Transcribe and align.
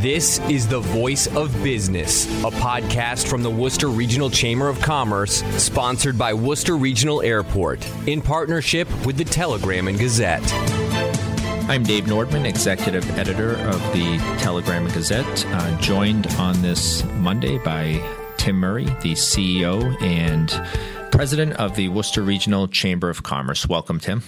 This 0.00 0.38
is 0.48 0.66
the 0.66 0.80
Voice 0.80 1.26
of 1.36 1.52
Business, 1.62 2.24
a 2.42 2.50
podcast 2.50 3.28
from 3.28 3.42
the 3.42 3.50
Worcester 3.50 3.88
Regional 3.88 4.30
Chamber 4.30 4.66
of 4.70 4.80
Commerce, 4.80 5.42
sponsored 5.62 6.16
by 6.16 6.32
Worcester 6.32 6.78
Regional 6.78 7.20
Airport, 7.20 7.86
in 8.08 8.22
partnership 8.22 8.88
with 9.04 9.18
the 9.18 9.26
Telegram 9.26 9.88
and 9.88 9.98
Gazette. 9.98 10.40
I'm 11.68 11.82
Dave 11.82 12.04
Nordman, 12.04 12.46
executive 12.46 13.10
editor 13.18 13.56
of 13.56 13.78
the 13.92 14.16
Telegram 14.38 14.86
and 14.86 14.94
Gazette, 14.94 15.44
uh, 15.48 15.78
joined 15.82 16.28
on 16.38 16.62
this 16.62 17.04
Monday 17.16 17.58
by 17.58 18.02
Tim 18.38 18.56
Murray, 18.56 18.86
the 19.02 19.12
CEO 19.12 20.00
and 20.00 20.48
president 21.12 21.52
of 21.56 21.76
the 21.76 21.90
Worcester 21.90 22.22
Regional 22.22 22.68
Chamber 22.68 23.10
of 23.10 23.22
Commerce. 23.22 23.68
Welcome, 23.68 24.00
Tim. 24.00 24.20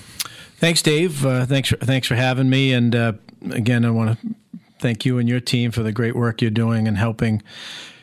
Thanks, 0.59 0.83
Dave. 0.83 1.25
Uh, 1.25 1.47
thanks, 1.47 1.71
for, 1.71 1.77
thanks 1.77 2.07
for 2.07 2.15
having 2.15 2.51
me. 2.51 2.75
And 2.75 2.95
uh, 2.95 3.15
again, 3.51 3.87
I 3.87 3.91
want 3.91 4.21
to 4.21 4.35
thank 4.83 5.07
you 5.07 5.19
and 5.19 5.29
your 5.29 5.41
team 5.41 5.71
for 5.71 5.83
the 5.83 5.93
great 5.93 6.15
work 6.15 6.43
you're 6.43 6.51
doing 6.51 6.87
and 6.87 6.99
helping 6.99 7.43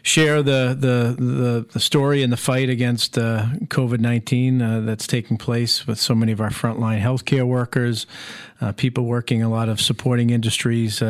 share 0.01 0.41
the 0.41 0.75
the 0.79 1.23
the, 1.23 1.65
the 1.73 1.79
story 1.79 2.23
and 2.23 2.31
the 2.31 2.38
fight 2.38 2.69
against 2.69 3.17
uh, 3.17 3.45
COVID 3.65 3.99
nineteen 3.99 4.61
uh, 4.61 4.79
that's 4.81 5.05
taking 5.05 5.38
place 5.38 5.85
with 5.85 5.99
so 5.99 6.15
many 6.15 6.31
of 6.31 6.41
our 6.41 6.49
frontline 6.49 7.02
healthcare 7.02 7.45
workers, 7.45 8.07
uh, 8.61 8.71
people 8.71 9.05
working 9.05 9.43
a 9.43 9.49
lot 9.49 9.69
of 9.69 9.79
supporting 9.79 10.29
industries. 10.29 11.02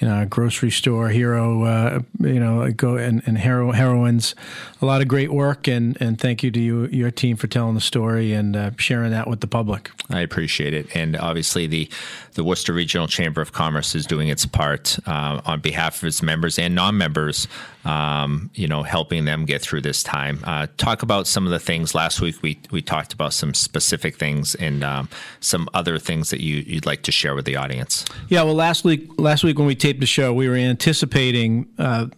You 0.00 0.06
know, 0.06 0.24
grocery 0.26 0.70
store 0.70 1.08
hero, 1.08 1.64
uh, 1.64 2.00
you 2.20 2.38
know, 2.38 2.70
go 2.70 2.96
and, 2.96 3.20
and 3.26 3.36
hero, 3.36 3.72
heroines, 3.72 4.34
a 4.80 4.86
lot 4.86 5.02
of 5.02 5.08
great 5.08 5.32
work, 5.32 5.66
and, 5.66 5.96
and 6.00 6.20
thank 6.20 6.44
you 6.44 6.52
to 6.52 6.60
you, 6.60 6.86
your 6.86 7.10
team 7.10 7.36
for 7.36 7.48
telling 7.48 7.74
the 7.74 7.80
story 7.80 8.32
and 8.32 8.54
uh, 8.54 8.70
sharing 8.76 9.10
that 9.10 9.28
with 9.28 9.40
the 9.40 9.48
public. 9.48 9.90
I 10.08 10.20
appreciate 10.20 10.72
it, 10.72 10.94
and 10.94 11.16
obviously 11.16 11.66
the 11.66 11.90
the 12.34 12.44
Worcester 12.44 12.72
Regional 12.72 13.08
Chamber 13.08 13.40
of 13.40 13.52
Commerce 13.52 13.96
is 13.96 14.06
doing 14.06 14.28
its 14.28 14.46
part 14.46 14.96
uh, 15.06 15.40
on 15.44 15.60
behalf 15.60 16.00
of 16.00 16.06
its 16.06 16.22
members 16.22 16.56
and 16.58 16.74
non-members. 16.74 17.48
Um, 17.84 18.50
you 18.54 18.68
know, 18.68 18.82
helping 18.82 19.24
them 19.24 19.46
get 19.46 19.62
through 19.62 19.80
this 19.80 20.02
time. 20.02 20.40
Uh, 20.44 20.66
talk 20.76 21.02
about 21.02 21.26
some 21.26 21.46
of 21.46 21.52
the 21.52 21.58
things 21.58 21.94
last 21.94 22.20
week. 22.20 22.42
We 22.42 22.60
we 22.70 22.82
talked 22.82 23.14
about 23.14 23.32
some 23.32 23.54
specific 23.54 24.16
things 24.16 24.54
and 24.56 24.84
um, 24.84 25.08
some 25.40 25.68
other 25.72 25.98
things 25.98 26.28
that 26.30 26.40
you 26.40 26.56
you'd 26.66 26.84
like 26.84 27.02
to 27.04 27.12
share 27.12 27.34
with 27.34 27.46
the 27.46 27.56
audience. 27.56 28.04
Yeah, 28.28 28.42
well, 28.42 28.54
last 28.54 28.84
week 28.84 29.08
last 29.18 29.42
week 29.42 29.58
when 29.58 29.66
we 29.66 29.74
taped 29.88 30.00
the 30.00 30.06
show, 30.06 30.34
we 30.34 30.46
were 30.46 30.54
anticipating 30.54 31.66
uh, 31.78 32.08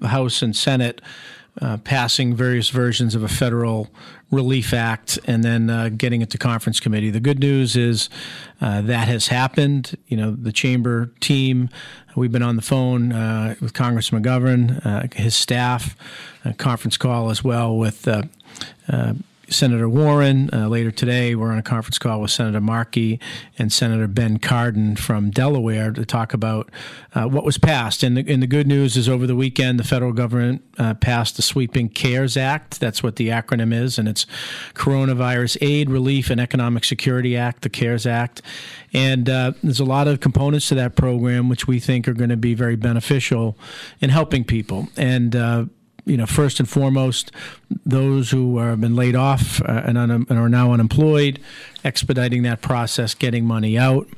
the 0.00 0.08
House 0.08 0.42
and 0.42 0.56
Senate. 0.56 1.00
Uh, 1.60 1.76
passing 1.76 2.34
various 2.34 2.70
versions 2.70 3.14
of 3.14 3.22
a 3.22 3.28
federal 3.28 3.90
relief 4.30 4.72
act 4.72 5.18
and 5.26 5.44
then 5.44 5.68
uh, 5.68 5.90
getting 5.90 6.22
it 6.22 6.30
to 6.30 6.38
conference 6.38 6.80
committee. 6.80 7.10
The 7.10 7.20
good 7.20 7.40
news 7.40 7.76
is 7.76 8.08
uh, 8.62 8.80
that 8.80 9.06
has 9.06 9.26
happened. 9.26 9.94
You 10.06 10.16
know, 10.16 10.30
the 10.30 10.50
chamber 10.50 11.12
team, 11.20 11.68
we've 12.16 12.32
been 12.32 12.42
on 12.42 12.56
the 12.56 12.62
phone 12.62 13.12
uh, 13.12 13.54
with 13.60 13.74
Congress 13.74 14.08
McGovern, 14.08 14.80
uh, 14.86 15.08
his 15.14 15.34
staff, 15.34 15.94
conference 16.56 16.96
call 16.96 17.28
as 17.28 17.44
well 17.44 17.76
with 17.76 18.08
Senator 19.52 19.88
Warren. 19.88 20.50
Uh, 20.52 20.68
later 20.68 20.90
today, 20.90 21.34
we're 21.34 21.52
on 21.52 21.58
a 21.58 21.62
conference 21.62 21.98
call 21.98 22.20
with 22.20 22.30
Senator 22.30 22.60
Markey 22.60 23.20
and 23.58 23.72
Senator 23.72 24.06
Ben 24.06 24.38
Cardin 24.38 24.98
from 24.98 25.30
Delaware 25.30 25.92
to 25.92 26.04
talk 26.04 26.34
about 26.34 26.70
uh, 27.14 27.26
what 27.26 27.44
was 27.44 27.58
passed. 27.58 28.02
And 28.02 28.16
the, 28.16 28.24
and 28.32 28.42
the, 28.42 28.46
good 28.46 28.66
news 28.66 28.96
is 28.96 29.08
over 29.08 29.26
the 29.26 29.36
weekend, 29.36 29.78
the 29.78 29.84
federal 29.84 30.12
government 30.12 30.62
uh, 30.78 30.94
passed 30.94 31.36
the 31.36 31.42
sweeping 31.42 31.88
CARES 31.88 32.36
Act. 32.36 32.80
That's 32.80 33.02
what 33.02 33.16
the 33.16 33.28
acronym 33.28 33.72
is, 33.72 33.98
and 33.98 34.08
it's 34.08 34.26
Coronavirus 34.74 35.58
Aid, 35.60 35.90
Relief, 35.90 36.30
and 36.30 36.40
Economic 36.40 36.84
Security 36.84 37.36
Act, 37.36 37.62
the 37.62 37.70
CARES 37.70 38.06
Act. 38.06 38.42
And 38.92 39.28
uh, 39.28 39.52
there's 39.62 39.80
a 39.80 39.84
lot 39.84 40.08
of 40.08 40.20
components 40.20 40.68
to 40.68 40.74
that 40.76 40.96
program 40.96 41.48
which 41.48 41.66
we 41.66 41.80
think 41.80 42.08
are 42.08 42.14
going 42.14 42.30
to 42.30 42.36
be 42.36 42.54
very 42.54 42.76
beneficial 42.76 43.56
in 44.00 44.10
helping 44.10 44.44
people. 44.44 44.88
And 44.96 45.34
uh, 45.36 45.64
you 46.04 46.16
know, 46.16 46.26
first 46.26 46.58
and 46.58 46.68
foremost, 46.68 47.30
those 47.86 48.30
who 48.30 48.58
have 48.58 48.80
been 48.80 48.96
laid 48.96 49.14
off 49.14 49.60
uh, 49.62 49.82
and, 49.84 49.96
un- 49.98 50.10
and, 50.10 50.38
are 50.38 50.48
now 50.48 50.72
unemployed, 50.72 51.38
expediting 51.84 52.42
that 52.42 52.60
process, 52.60 53.14
getting 53.14 53.44
money 53.44 53.78
out. 53.78 54.08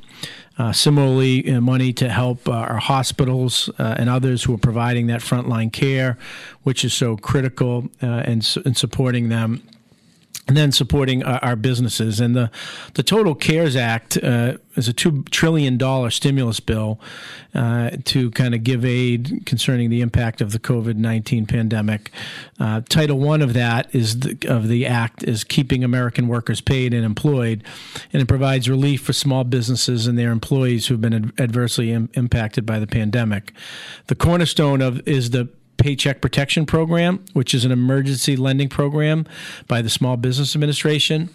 Uh, 0.57 0.73
similarly, 0.73 1.51
uh, 1.51 1.61
money 1.61 1.93
to 1.93 2.09
help 2.09 2.49
uh, 2.49 2.53
our 2.53 2.79
hospitals 2.79 3.69
uh, 3.79 3.97
and 3.99 4.09
others 4.09 4.45
who 4.45 4.55
are 4.55 4.59
providing 4.59 5.09
that 5.09 5.21
frontline 5.21 5.73
care, 5.73 6.17
which 6.63 6.85
is 6.85 6.95
so 6.95 7.17
critical, 7.17 7.89
su- 8.01 8.63
and 8.65 8.77
supporting 8.77 9.29
them 9.29 9.63
and 10.47 10.57
then 10.57 10.73
supporting 10.73 11.23
our, 11.23 11.43
our, 11.43 11.57
businesses. 11.57 12.21
And 12.21 12.37
the, 12.37 12.51
the 12.95 13.03
total 13.03 13.35
CARES 13.35 13.77
Act 13.77 14.19
uh, 14.23 14.59
is 14.75 14.89
a 14.89 14.93
$2 14.93 15.29
trillion 15.31 15.79
stimulus 16.11 16.61
bill 16.61 17.01
uh, 17.55 17.91
to 18.05 18.31
kind 18.33 18.55
of 18.55 18.63
give 18.63 18.85
aid 18.85 19.45
concerning 19.47 19.89
the 19.89 20.03
impact 20.03 20.41
of 20.41 20.53
the 20.53 20.59
COVID 20.59 20.97
19 20.97 21.47
pandemic. 21.47 22.11
Uh, 22.61 22.83
Title 22.89 23.19
one 23.19 23.41
of 23.41 23.55
that 23.55 23.95
is 23.95 24.21
the, 24.21 24.37
of 24.49 24.69
the 24.69 24.85
act 24.87 25.23
is 25.23 25.45
keeping 25.45 25.83
American 25.83 26.29
workers 26.29 26.61
paid 26.61 26.93
and 26.93 27.05
employed, 27.05 27.65
and 28.13 28.21
it 28.21 28.27
provides 28.27 28.69
relief 28.69 29.03
for 29.03 29.13
small 29.13 29.45
businesses 29.45 30.07
and 30.07 30.19
their 30.19 30.31
employees 30.31 30.89
who've 30.89 31.01
been 31.01 31.15
ad- 31.15 31.33
adversely 31.41 31.91
Im- 31.91 32.11
impacted 32.15 32.67
by 32.67 32.79
the 32.79 32.87
pandemic. 32.87 33.53
The 34.09 34.15
cornerstone 34.15 34.83
of 34.83 35.07
is 35.09 35.31
the 35.31 35.49
Paycheck 35.85 36.23
Protection 36.23 36.65
Program, 36.65 37.23
which 37.35 37.53
is 37.53 37.67
an 37.67 37.71
emergency 37.71 38.37
lending 38.37 38.71
program 38.71 39.27
by 39.69 39.83
the 39.83 39.91
Small 39.91 40.17
Business 40.17 40.55
Administration. 40.55 41.29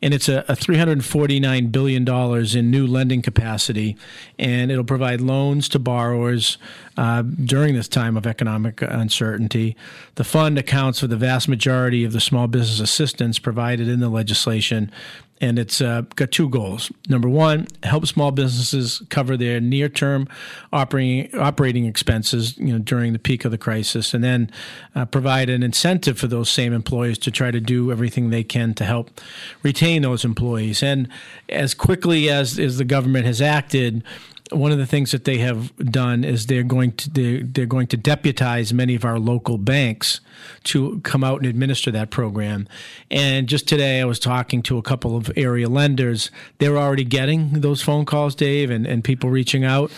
And 0.00 0.14
it's 0.14 0.28
a, 0.28 0.44
a 0.46 0.52
$349 0.52 1.72
billion 1.72 2.08
in 2.56 2.70
new 2.70 2.86
lending 2.86 3.20
capacity. 3.20 3.96
And 4.38 4.70
it'll 4.70 4.84
provide 4.84 5.20
loans 5.20 5.68
to 5.70 5.80
borrowers 5.80 6.56
uh, 6.96 7.22
during 7.22 7.74
this 7.74 7.88
time 7.88 8.16
of 8.16 8.28
economic 8.28 8.80
uncertainty. 8.80 9.76
The 10.14 10.22
fund 10.22 10.56
accounts 10.56 11.00
for 11.00 11.08
the 11.08 11.16
vast 11.16 11.48
majority 11.48 12.04
of 12.04 12.12
the 12.12 12.20
small 12.20 12.46
business 12.46 12.78
assistance 12.78 13.40
provided 13.40 13.88
in 13.88 13.98
the 13.98 14.08
legislation 14.08 14.92
and 15.40 15.58
it's 15.58 15.80
uh, 15.80 16.02
got 16.16 16.30
two 16.30 16.48
goals. 16.48 16.90
Number 17.08 17.28
one, 17.28 17.66
help 17.82 18.06
small 18.06 18.30
businesses 18.30 19.02
cover 19.10 19.36
their 19.36 19.60
near-term 19.60 20.28
operating 20.72 21.34
operating 21.38 21.86
expenses, 21.86 22.56
you 22.58 22.72
know, 22.72 22.78
during 22.78 23.12
the 23.12 23.18
peak 23.18 23.44
of 23.44 23.50
the 23.50 23.58
crisis, 23.58 24.14
and 24.14 24.24
then 24.24 24.50
uh, 24.94 25.04
provide 25.04 25.50
an 25.50 25.62
incentive 25.62 26.18
for 26.18 26.26
those 26.26 26.48
same 26.48 26.72
employees 26.72 27.18
to 27.18 27.30
try 27.30 27.50
to 27.50 27.60
do 27.60 27.92
everything 27.92 28.30
they 28.30 28.44
can 28.44 28.74
to 28.74 28.84
help 28.84 29.20
retain 29.62 30.02
those 30.02 30.24
employees. 30.24 30.82
And 30.82 31.08
as 31.48 31.74
quickly 31.74 32.30
as 32.30 32.58
as 32.58 32.78
the 32.78 32.84
government 32.84 33.26
has 33.26 33.40
acted, 33.40 34.02
one 34.52 34.72
of 34.72 34.78
the 34.78 34.86
things 34.86 35.10
that 35.12 35.24
they 35.24 35.38
have 35.38 35.76
done 35.76 36.24
is 36.24 36.46
they're 36.46 36.62
going 36.62 36.92
to 36.92 37.10
they're, 37.10 37.42
they're 37.42 37.66
going 37.66 37.86
to 37.88 37.96
deputize 37.96 38.72
many 38.72 38.94
of 38.94 39.04
our 39.04 39.18
local 39.18 39.58
banks 39.58 40.20
to 40.64 41.00
come 41.00 41.24
out 41.24 41.38
and 41.38 41.46
administer 41.46 41.90
that 41.90 42.10
program. 42.10 42.68
And 43.10 43.48
just 43.48 43.66
today, 43.68 44.00
I 44.00 44.04
was 44.04 44.18
talking 44.18 44.62
to 44.62 44.78
a 44.78 44.82
couple 44.82 45.16
of 45.16 45.30
area 45.36 45.68
lenders. 45.68 46.30
They're 46.58 46.78
already 46.78 47.04
getting 47.04 47.60
those 47.60 47.82
phone 47.82 48.04
calls, 48.04 48.34
Dave, 48.34 48.70
and, 48.70 48.86
and 48.86 49.02
people 49.02 49.30
reaching 49.30 49.64
out. 49.64 49.90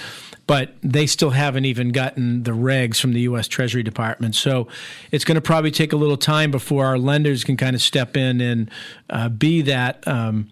But 0.49 0.75
they 0.83 1.07
still 1.07 1.31
haven't 1.31 1.67
even 1.67 1.91
gotten 1.91 2.43
the 2.43 2.51
regs 2.51 3.01
from 3.01 3.13
the 3.13 3.21
U.S. 3.21 3.47
Treasury 3.47 3.85
Department. 3.85 4.35
So 4.35 4.67
it's 5.13 5.25
going 5.25 5.37
to 5.37 5.41
probably 5.41 5.71
take 5.71 5.93
a 5.93 5.97
little 5.97 6.17
time 6.17 6.51
before 6.51 6.87
our 6.87 6.99
lenders 6.99 7.45
can 7.45 7.57
kind 7.57 7.77
of 7.77 7.83
step 7.83 8.17
in 8.17 8.41
and 8.41 8.71
uh, 9.11 9.29
be 9.29 9.63
that 9.63 10.07
um, 10.09 10.49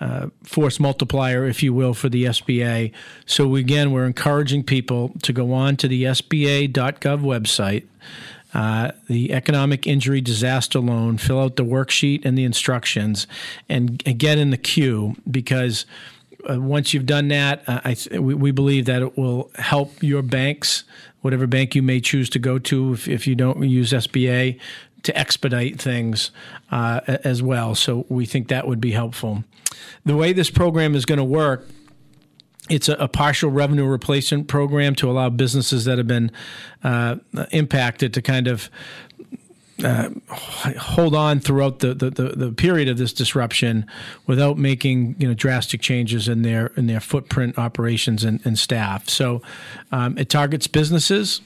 uh, 0.00 0.26
force 0.42 0.78
multiplier, 0.78 1.46
if 1.46 1.62
you 1.62 1.72
will, 1.72 1.94
for 1.94 2.08
the 2.08 2.24
SBA. 2.24 2.92
So 3.24 3.56
again, 3.56 3.92
we're 3.92 4.06
encouraging 4.06 4.64
people 4.64 5.12
to 5.22 5.32
go 5.32 5.52
on 5.52 5.76
to 5.78 5.88
the 5.88 6.04
SBA.gov 6.04 7.20
website. 7.20 7.86
Uh, 8.54 8.92
the 9.08 9.32
economic 9.32 9.86
injury 9.86 10.20
disaster 10.20 10.80
loan, 10.80 11.18
fill 11.18 11.40
out 11.40 11.56
the 11.56 11.64
worksheet 11.64 12.24
and 12.24 12.38
the 12.38 12.44
instructions, 12.44 13.26
and, 13.68 14.02
and 14.06 14.18
get 14.18 14.38
in 14.38 14.50
the 14.50 14.56
queue 14.56 15.14
because 15.30 15.84
uh, 16.48 16.60
once 16.60 16.94
you've 16.94 17.06
done 17.06 17.28
that, 17.28 17.62
uh, 17.66 17.80
th- 17.80 18.08
we, 18.20 18.34
we, 18.34 18.50
believe 18.50 18.86
that 18.86 19.02
it 19.02 19.16
will 19.16 19.50
help 19.56 20.02
your 20.02 20.22
banks, 20.22 20.84
whatever 21.20 21.46
bank 21.46 21.74
you 21.74 21.82
may 21.82 22.00
choose 22.00 22.30
to 22.30 22.38
go 22.38 22.58
to, 22.58 22.92
if, 22.92 23.08
if 23.08 23.26
you 23.26 23.34
don't 23.34 23.62
use 23.68 23.92
SBA, 23.92 24.58
to 25.02 25.18
expedite 25.18 25.80
things 25.80 26.30
uh, 26.70 27.00
as 27.06 27.42
well. 27.42 27.74
So 27.74 28.06
we 28.08 28.26
think 28.26 28.48
that 28.48 28.66
would 28.66 28.80
be 28.80 28.92
helpful. 28.92 29.44
The 30.04 30.16
way 30.16 30.32
this 30.32 30.50
program 30.50 30.94
is 30.94 31.04
going 31.04 31.18
to 31.18 31.24
work 31.24 31.66
it's 32.68 32.88
a, 32.88 32.94
a, 32.94 33.08
partial 33.08 33.50
revenue 33.50 33.86
replacement 33.86 34.48
program 34.48 34.94
to 34.96 35.10
allow 35.10 35.28
businesses 35.30 35.84
that 35.84 35.98
have 35.98 36.06
been 36.06 36.32
uh, 36.82 37.16
impacted 37.52 38.12
to 38.14 38.22
kind 38.22 38.48
of 38.48 38.70
uh, 39.84 40.08
hold 40.30 41.14
on 41.14 41.38
throughout 41.38 41.80
the, 41.80 41.92
the, 41.94 42.10
the, 42.10 42.52
period 42.52 42.88
of 42.88 42.96
this 42.96 43.12
disruption 43.12 43.84
without 44.26 44.56
making 44.56 45.14
you 45.18 45.28
know 45.28 45.34
drastic 45.34 45.82
changes 45.82 46.28
in 46.28 46.42
their 46.42 46.68
in 46.76 46.86
their 46.86 47.00
footprint 47.00 47.58
operations 47.58 48.24
and, 48.24 48.40
and 48.46 48.58
staff. 48.58 49.08
So 49.08 49.42
um, 49.92 50.16
it 50.16 50.30
targets 50.30 50.66
businesses 50.66 51.42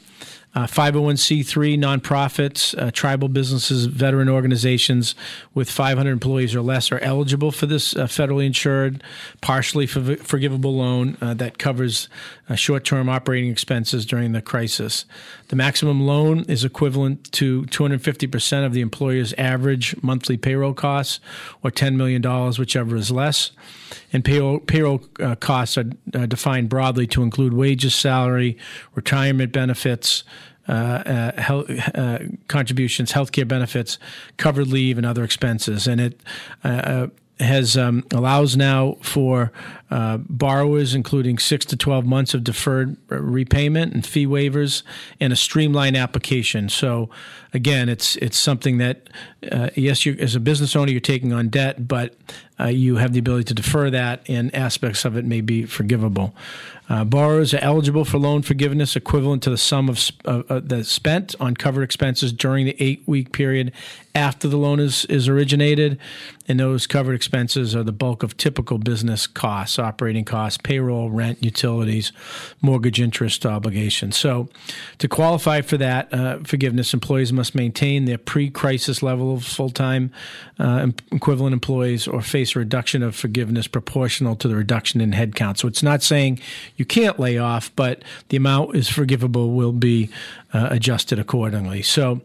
uh, 0.53 0.67
501c3 0.67 1.79
nonprofits, 1.79 2.77
uh, 2.77 2.91
tribal 2.91 3.29
businesses, 3.29 3.87
veteran 3.87 4.29
organizations 4.29 5.15
with 5.55 5.71
500 5.71 6.11
employees 6.11 6.57
or 6.57 6.61
less 6.61 6.91
are 6.91 6.99
eligible 6.99 7.53
for 7.53 7.67
this 7.67 7.95
uh, 7.95 8.07
federally 8.07 8.47
insured, 8.47 9.03
partially 9.41 9.87
forgivable 9.87 10.75
loan 10.75 11.17
uh, 11.21 11.35
that 11.35 11.59
covers 11.59 12.09
uh, 12.49 12.57
short 12.57 12.85
term 12.85 13.09
operating 13.09 13.51
expenses 13.51 14.05
during 14.05 14.33
the 14.33 14.43
crisis. 14.43 15.05
The 15.49 15.57
maximum 15.57 16.01
loan 16.05 16.45
is 16.49 16.65
equivalent 16.65 17.31
to 17.33 17.63
250% 17.67 18.67
of 18.67 18.73
the 18.73 18.81
employer's 18.81 19.33
average 19.35 19.95
monthly 20.03 20.37
payroll 20.37 20.75
costs, 20.75 21.21
or 21.63 21.71
$10 21.71 21.95
million, 21.95 22.23
whichever 22.59 22.97
is 22.97 23.13
less. 23.13 23.53
And 24.13 24.25
payroll, 24.25 24.59
payroll 24.59 25.03
uh, 25.21 25.37
costs 25.37 25.79
are 25.79 25.85
defined 25.85 26.69
broadly 26.69 27.07
to 27.09 27.23
include 27.23 27.53
wages, 27.53 27.95
salary, 27.95 28.59
retirement 28.95 29.53
benefits, 29.53 30.25
uh, 30.69 30.73
uh, 30.73 31.41
health, 31.41 31.71
uh, 31.95 32.19
contributions, 32.49 33.13
healthcare 33.13 33.49
benefits, 33.49 33.99
covered 34.37 34.69
leave, 34.69 34.99
and 34.99 35.07
other 35.07 35.25
expenses. 35.25 35.87
And 35.87 36.01
it 36.01 36.21
uh, 36.63 37.09
has 37.41 37.77
um, 37.77 38.05
allows 38.13 38.57
now 38.57 38.97
for 39.01 39.51
uh, 39.91 40.19
borrowers, 40.19 40.95
including 40.95 41.39
six 41.39 41.65
to 41.67 41.77
twelve 41.77 42.05
months 42.05 42.35
of 42.35 42.45
deferred 42.45 42.97
repayment 43.09 43.95
and 43.95 44.07
fee 44.07 44.27
waivers, 44.27 44.83
and 45.19 45.33
a 45.33 45.37
streamlined 45.37 45.97
application. 45.97 46.69
So, 46.69 47.09
again, 47.53 47.89
it's 47.89 48.17
it's 48.17 48.39
something 48.39 48.79
that 48.79 49.09
uh, 49.51 49.71
yes, 49.75 50.05
you 50.07 50.17
as 50.21 50.35
a 50.35 50.41
business 50.41 50.77
owner, 50.77 50.93
you're 50.93 51.01
taking 51.01 51.33
on 51.33 51.49
debt, 51.49 51.89
but 51.89 52.15
uh, 52.59 52.67
you 52.67 52.97
have 52.97 53.13
the 53.13 53.19
ability 53.19 53.45
to 53.45 53.55
defer 53.55 53.91
that, 53.91 54.23
and 54.29 54.55
aspects 54.55 55.05
of 55.05 55.17
it 55.17 55.25
may 55.25 55.41
be 55.41 55.65
forgivable. 55.65 56.35
Uh, 56.91 57.05
borrowers 57.05 57.55
are 57.55 57.59
eligible 57.59 58.05
for 58.05 58.19
loan 58.19 58.43
forgiveness 58.43 58.97
equivalent 58.97 59.45
to 59.45 59.49
the 59.49 59.57
sum 59.57 59.89
of 59.89 60.11
uh, 60.25 60.43
uh, 60.49 60.61
that's 60.65 60.91
spent 60.91 61.37
on 61.39 61.55
covered 61.55 61.83
expenses 61.83 62.33
during 62.33 62.67
the 62.67 62.75
eight 62.81 63.01
week 63.07 63.31
period 63.33 63.71
after 64.13 64.49
the 64.49 64.57
loan 64.57 64.81
is, 64.81 65.05
is 65.05 65.29
originated. 65.29 65.97
And 66.51 66.59
those 66.59 66.89
covered 66.89 67.15
expenses 67.15 67.77
are 67.77 67.85
the 67.85 67.93
bulk 67.93 68.25
of 68.25 68.37
typical 68.37 68.79
business 68.79 69.29
costs, 69.29 69.79
operating 69.79 70.25
costs, 70.25 70.59
payroll, 70.59 71.09
rent, 71.09 71.45
utilities, 71.45 72.11
mortgage 72.61 73.01
interest 73.01 73.47
obligations. 73.47 74.17
So, 74.17 74.49
to 74.99 75.07
qualify 75.07 75.61
for 75.61 75.77
that 75.77 76.13
uh, 76.13 76.41
forgiveness, 76.43 76.93
employees 76.93 77.33
must 77.33 77.55
maintain 77.55 78.05
their 78.05 78.19
pre 78.19 78.51
crisis 78.51 79.01
level 79.01 79.33
of 79.33 79.45
full 79.45 79.71
time 79.71 80.11
uh, 80.59 80.89
equivalent 81.13 81.53
employees 81.53 82.09
or 82.09 82.21
face 82.21 82.57
a 82.57 82.59
reduction 82.59 83.05
of 83.05 83.15
forgiveness 83.15 83.69
proportional 83.69 84.35
to 84.35 84.49
the 84.49 84.57
reduction 84.57 85.01
in 85.01 85.13
headcount. 85.13 85.59
So, 85.59 85.69
it's 85.69 85.85
not 85.85 86.03
saying 86.03 86.41
you 86.75 86.85
can't 86.85 87.21
lay 87.21 87.39
off, 87.39 87.71
but 87.77 88.03
the 88.31 88.37
amount 88.37 88.75
is 88.75 88.89
forgivable 88.89 89.53
will 89.53 89.71
be 89.71 90.11
uh, 90.53 90.69
adjusted 90.71 91.19
accordingly. 91.19 91.83
So, 91.83 92.21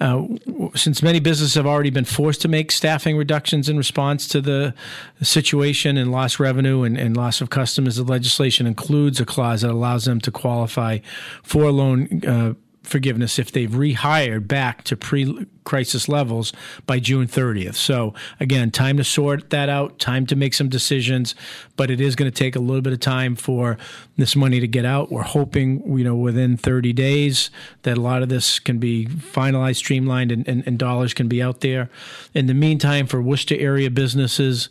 uh, 0.00 0.26
since 0.74 1.02
many 1.02 1.20
businesses 1.20 1.54
have 1.54 1.66
already 1.66 1.90
been 1.90 2.04
forced 2.04 2.40
to 2.42 2.48
make 2.48 2.70
staffing 2.70 3.16
reductions 3.16 3.68
in 3.68 3.76
response 3.76 4.26
to 4.28 4.40
the 4.40 4.74
situation 5.22 5.96
and 5.96 6.10
lost 6.10 6.38
revenue 6.40 6.82
and, 6.82 6.96
and 6.96 7.16
loss 7.16 7.40
of 7.40 7.50
customers, 7.50 7.96
the 7.96 8.04
legislation 8.04 8.66
includes 8.66 9.20
a 9.20 9.26
clause 9.26 9.62
that 9.62 9.70
allows 9.70 10.04
them 10.04 10.20
to 10.20 10.30
qualify 10.30 10.98
for 11.42 11.70
loan 11.70 12.24
uh, 12.26 12.54
forgiveness 12.82 13.38
if 13.38 13.52
they've 13.52 13.70
rehired 13.70 14.48
back 14.48 14.84
to 14.84 14.96
pre 14.96 15.46
crisis 15.64 16.08
levels 16.08 16.52
by 16.86 16.98
June 16.98 17.26
30th. 17.26 17.74
So, 17.74 18.14
again, 18.40 18.70
time 18.70 18.96
to 18.96 19.04
sort 19.04 19.50
that 19.50 19.68
out, 19.68 19.98
time 19.98 20.24
to 20.26 20.36
make 20.36 20.54
some 20.54 20.70
decisions, 20.70 21.34
but 21.76 21.90
it 21.90 22.00
is 22.00 22.16
going 22.16 22.30
to 22.30 22.34
take 22.34 22.56
a 22.56 22.58
little 22.58 22.80
bit 22.80 22.94
of 22.94 23.00
time 23.00 23.36
for 23.36 23.76
this 24.16 24.34
money 24.34 24.60
to 24.60 24.66
get 24.66 24.86
out. 24.86 25.12
We're 25.12 25.22
hoping, 25.22 25.98
you 25.98 26.04
know, 26.04 26.16
within 26.16 26.56
30 26.56 26.94
days 26.94 27.50
that 27.82 27.98
a 27.98 28.00
lot 28.00 28.22
of 28.22 28.30
this 28.30 28.58
can 28.58 28.78
be 28.78 29.06
finalized, 29.06 29.76
streamlined, 29.76 30.32
and, 30.32 30.48
and, 30.48 30.66
and 30.66 30.78
dollars 30.78 31.12
can 31.12 31.28
be 31.28 31.42
out 31.42 31.60
there. 31.60 31.90
In 32.32 32.46
the 32.46 32.54
meantime, 32.54 33.06
for 33.06 33.20
Worcester 33.20 33.56
area 33.58 33.90
businesses, 33.90 34.70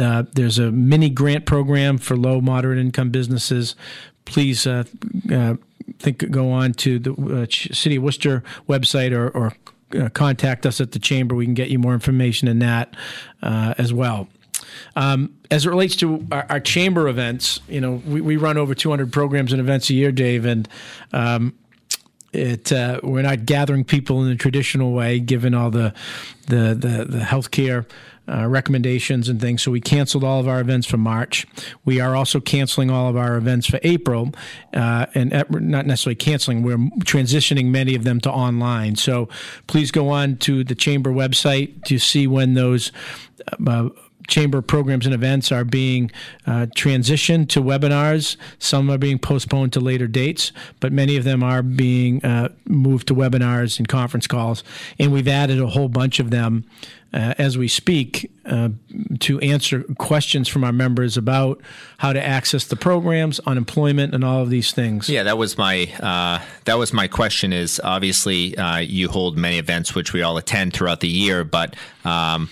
uh, 0.00 0.22
there's 0.32 0.58
a 0.58 0.70
mini 0.70 1.10
grant 1.10 1.46
program 1.46 1.98
for 1.98 2.16
low 2.16 2.40
moderate 2.40 2.78
income 2.78 3.10
businesses. 3.10 3.74
Please 4.24 4.66
uh, 4.66 4.84
uh, 5.30 5.56
think 5.98 6.30
go 6.30 6.50
on 6.50 6.72
to 6.74 6.98
the 6.98 7.12
uh, 7.12 7.46
City 7.48 7.96
of 7.96 8.02
Worcester 8.02 8.42
website 8.68 9.12
or, 9.12 9.30
or 9.30 9.52
uh, 9.98 10.08
contact 10.10 10.66
us 10.66 10.80
at 10.80 10.92
the 10.92 10.98
chamber. 10.98 11.34
We 11.34 11.44
can 11.44 11.54
get 11.54 11.68
you 11.68 11.78
more 11.78 11.94
information 11.94 12.48
in 12.48 12.60
that 12.60 12.94
uh, 13.42 13.74
as 13.78 13.92
well. 13.92 14.28
Um, 14.94 15.34
as 15.50 15.66
it 15.66 15.68
relates 15.68 15.96
to 15.96 16.26
our, 16.30 16.46
our, 16.48 16.60
chamber 16.60 17.08
events, 17.08 17.60
you 17.68 17.80
know, 17.80 18.00
we, 18.06 18.20
we, 18.20 18.36
run 18.36 18.56
over 18.56 18.74
200 18.74 19.12
programs 19.12 19.52
and 19.52 19.60
events 19.60 19.90
a 19.90 19.94
year, 19.94 20.12
Dave, 20.12 20.44
and 20.44 20.68
um, 21.12 21.54
it 22.32 22.72
uh, 22.72 23.00
we're 23.02 23.22
not 23.22 23.44
gathering 23.46 23.84
people 23.84 24.22
in 24.22 24.28
the 24.28 24.36
traditional 24.36 24.92
way, 24.92 25.20
given 25.20 25.54
all 25.54 25.70
the 25.70 25.92
the 26.46 26.74
the, 26.74 27.06
the 27.08 27.18
healthcare 27.20 27.86
uh, 28.28 28.46
recommendations 28.46 29.28
and 29.28 29.40
things. 29.40 29.62
So 29.62 29.70
we 29.70 29.80
canceled 29.80 30.22
all 30.22 30.38
of 30.38 30.46
our 30.46 30.60
events 30.60 30.86
for 30.86 30.96
March. 30.96 31.46
We 31.84 32.00
are 32.00 32.14
also 32.14 32.38
canceling 32.40 32.90
all 32.90 33.08
of 33.08 33.16
our 33.16 33.36
events 33.36 33.66
for 33.66 33.80
April, 33.82 34.32
uh, 34.72 35.06
and 35.14 35.30
not 35.30 35.86
necessarily 35.86 36.14
canceling. 36.14 36.62
We're 36.62 36.78
transitioning 37.00 37.66
many 37.66 37.94
of 37.94 38.04
them 38.04 38.20
to 38.20 38.30
online. 38.30 38.96
So 38.96 39.28
please 39.66 39.90
go 39.90 40.10
on 40.10 40.36
to 40.38 40.62
the 40.62 40.74
chamber 40.74 41.10
website 41.10 41.84
to 41.84 41.98
see 41.98 42.26
when 42.26 42.54
those. 42.54 42.92
Uh, 43.66 43.88
chamber 44.28 44.62
programs 44.62 45.06
and 45.06 45.14
events 45.14 45.50
are 45.52 45.64
being 45.64 46.10
uh, 46.46 46.66
transitioned 46.76 47.48
to 47.50 47.60
webinars. 47.60 48.36
Some 48.58 48.90
are 48.90 48.98
being 48.98 49.18
postponed 49.18 49.72
to 49.74 49.80
later 49.80 50.06
dates, 50.06 50.52
but 50.80 50.92
many 50.92 51.16
of 51.16 51.24
them 51.24 51.42
are 51.42 51.62
being 51.62 52.24
uh, 52.24 52.48
moved 52.66 53.08
to 53.08 53.14
webinars 53.14 53.78
and 53.78 53.88
conference 53.88 54.26
calls. 54.26 54.62
And 54.98 55.12
we've 55.12 55.28
added 55.28 55.60
a 55.60 55.66
whole 55.66 55.88
bunch 55.88 56.20
of 56.20 56.30
them 56.30 56.64
uh, 57.12 57.34
as 57.38 57.58
we 57.58 57.66
speak 57.66 58.30
uh, 58.46 58.68
to 59.18 59.40
answer 59.40 59.82
questions 59.98 60.48
from 60.48 60.62
our 60.62 60.72
members 60.72 61.16
about 61.16 61.60
how 61.98 62.12
to 62.12 62.24
access 62.24 62.64
the 62.64 62.76
programs, 62.76 63.40
unemployment, 63.40 64.14
and 64.14 64.24
all 64.24 64.42
of 64.42 64.50
these 64.50 64.72
things. 64.72 65.08
Yeah, 65.08 65.24
that 65.24 65.36
was 65.36 65.58
my 65.58 65.90
uh, 66.00 66.44
that 66.66 66.78
was 66.78 66.92
my 66.92 67.08
question. 67.08 67.52
Is 67.52 67.80
obviously 67.82 68.56
uh, 68.56 68.78
you 68.78 69.08
hold 69.08 69.36
many 69.36 69.58
events 69.58 69.94
which 69.94 70.12
we 70.12 70.22
all 70.22 70.36
attend 70.36 70.72
throughout 70.72 71.00
the 71.00 71.08
year, 71.08 71.42
but 71.42 71.74
um, 72.04 72.48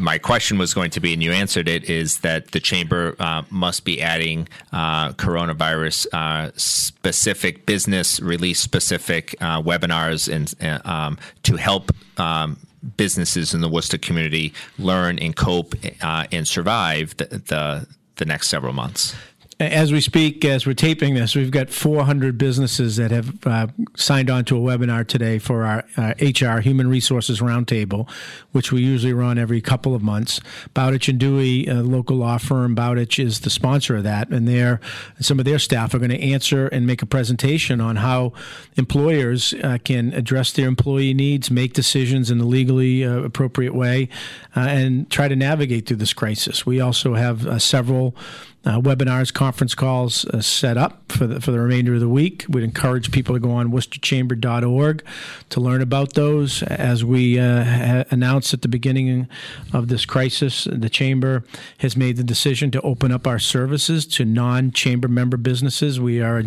my 0.00 0.18
question 0.18 0.58
was 0.58 0.74
going 0.74 0.90
to 0.90 1.00
be, 1.00 1.12
and 1.12 1.22
you 1.22 1.32
answered 1.32 1.68
it, 1.68 1.88
is 1.88 2.18
that 2.18 2.50
the 2.52 2.60
chamber 2.60 3.14
uh, 3.18 3.42
must 3.50 3.84
be 3.84 4.00
adding 4.00 4.48
uh, 4.72 5.12
coronavirus 5.12 6.06
uh, 6.12 6.50
specific 6.56 7.66
business 7.66 8.20
release 8.20 8.60
specific 8.60 9.36
uh, 9.40 9.60
webinars 9.62 10.28
and 10.28 10.86
um, 10.86 11.18
to 11.42 11.56
help. 11.56 11.90
Um, 12.16 12.58
businesses 12.96 13.52
in 13.52 13.60
the 13.60 13.68
Worcester 13.68 13.98
community 13.98 14.54
learn 14.78 15.18
and 15.18 15.36
cope 15.36 15.74
uh, 16.00 16.26
and 16.32 16.48
survive 16.48 17.14
the, 17.18 17.26
the 17.26 17.86
the 18.16 18.24
next 18.24 18.48
several 18.48 18.72
months 18.72 19.14
as 19.60 19.92
we 19.92 20.00
speak, 20.00 20.42
as 20.46 20.66
we're 20.66 20.72
taping 20.72 21.14
this, 21.14 21.36
we've 21.36 21.50
got 21.50 21.68
400 21.68 22.38
businesses 22.38 22.96
that 22.96 23.10
have 23.10 23.46
uh, 23.46 23.66
signed 23.94 24.30
on 24.30 24.46
to 24.46 24.56
a 24.56 24.60
webinar 24.60 25.06
today 25.06 25.38
for 25.38 25.64
our 25.64 25.84
uh, 25.98 26.14
HR 26.18 26.60
Human 26.60 26.88
Resources 26.88 27.40
Roundtable, 27.40 28.08
which 28.52 28.72
we 28.72 28.80
usually 28.80 29.12
run 29.12 29.36
every 29.36 29.60
couple 29.60 29.94
of 29.94 30.02
months. 30.02 30.40
Bowditch 30.72 31.10
and 31.10 31.18
Dewey, 31.18 31.66
a 31.66 31.82
local 31.82 32.16
law 32.16 32.38
firm, 32.38 32.74
Bowditch 32.74 33.22
is 33.22 33.40
the 33.40 33.50
sponsor 33.50 33.96
of 33.96 34.02
that, 34.04 34.30
and 34.30 34.48
their 34.48 34.80
some 35.20 35.38
of 35.38 35.44
their 35.44 35.58
staff 35.58 35.92
are 35.92 35.98
going 35.98 36.10
to 36.10 36.20
answer 36.20 36.68
and 36.68 36.86
make 36.86 37.02
a 37.02 37.06
presentation 37.06 37.82
on 37.82 37.96
how 37.96 38.32
employers 38.76 39.52
uh, 39.62 39.76
can 39.84 40.14
address 40.14 40.52
their 40.52 40.68
employee 40.68 41.12
needs, 41.12 41.50
make 41.50 41.74
decisions 41.74 42.30
in 42.30 42.40
a 42.40 42.44
legally 42.44 43.04
uh, 43.04 43.18
appropriate 43.18 43.74
way, 43.74 44.08
uh, 44.56 44.60
and 44.60 45.10
try 45.10 45.28
to 45.28 45.36
navigate 45.36 45.86
through 45.86 45.98
this 45.98 46.14
crisis. 46.14 46.64
We 46.64 46.80
also 46.80 47.12
have 47.12 47.46
uh, 47.46 47.58
several 47.58 48.16
uh, 48.64 48.78
webinars, 48.78 49.32
conference 49.32 49.74
calls 49.74 50.26
uh, 50.26 50.42
set 50.42 50.76
up 50.76 51.10
for 51.10 51.26
the, 51.26 51.40
for 51.40 51.50
the 51.50 51.58
remainder 51.58 51.94
of 51.94 52.00
the 52.00 52.08
week. 52.08 52.44
We'd 52.48 52.62
encourage 52.62 53.10
people 53.10 53.34
to 53.34 53.40
go 53.40 53.52
on 53.52 53.72
worcesterchamber.org 53.72 55.02
to 55.48 55.60
learn 55.60 55.80
about 55.80 56.12
those. 56.12 56.62
As 56.64 57.02
we 57.02 57.38
uh, 57.38 57.64
ha- 57.64 58.04
announced 58.10 58.52
at 58.52 58.60
the 58.60 58.68
beginning 58.68 59.28
of 59.72 59.88
this 59.88 60.04
crisis, 60.04 60.68
the 60.70 60.90
Chamber 60.90 61.42
has 61.78 61.96
made 61.96 62.18
the 62.18 62.24
decision 62.24 62.70
to 62.72 62.80
open 62.82 63.10
up 63.12 63.26
our 63.26 63.38
services 63.38 64.06
to 64.08 64.26
non 64.26 64.72
Chamber 64.72 65.08
member 65.08 65.38
businesses. 65.38 65.98
We 65.98 66.20
are 66.20 66.40
a, 66.40 66.44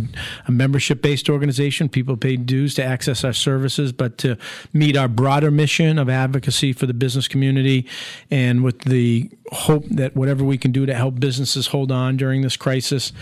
a 0.48 0.51
membership 0.51 1.01
based 1.01 1.29
organization. 1.29 1.89
People 1.89 2.15
pay 2.15 2.36
dues 2.36 2.75
to 2.75 2.84
access 2.84 3.24
our 3.24 3.34
services, 3.34 3.91
but 3.91 4.20
to 4.20 4.38
meet 4.72 4.96
our 4.96 5.08
broader 5.08 5.50
mission 5.50 5.98
of 5.98 6.10
advocacy 6.10 6.74
for 6.74 6.86
the 6.86 6.93
business 6.93 7.27
community 7.27 7.88
and 8.29 8.63
with 8.63 8.82
the 8.82 9.32
hope 9.53 9.86
that 9.86 10.15
whatever 10.15 10.43
we 10.43 10.57
can 10.57 10.72
do 10.72 10.86
to 10.86 10.93
help 10.93 11.19
businesses 11.19 11.67
hold 11.67 11.91
on 11.91 12.17
during 12.17 12.41
this 12.41 12.57
crisis 12.57 13.13